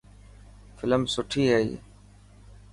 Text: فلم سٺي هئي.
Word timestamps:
فلم 0.77 1.01
سٺي 1.13 1.43
هئي. 1.53 1.71